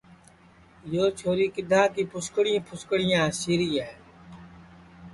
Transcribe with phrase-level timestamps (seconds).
[0.93, 3.91] یو چھوری کِدھا کی پُھسکریں پُھسکریں ہاسی ری ہے